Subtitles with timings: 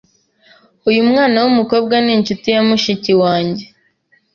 [0.89, 3.65] Uyu mwana wumukobwa ninshuti ya mushiki wanjye.